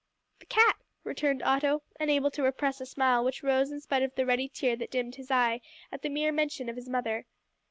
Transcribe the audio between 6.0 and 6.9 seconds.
the mere mention of his